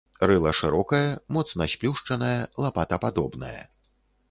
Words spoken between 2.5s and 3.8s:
лапатападобнае.